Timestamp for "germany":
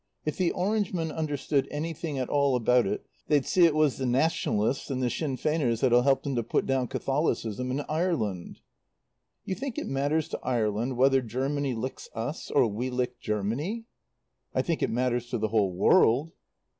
11.21-11.75, 13.19-13.85